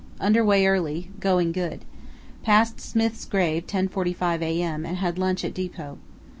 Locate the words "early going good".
0.65-1.85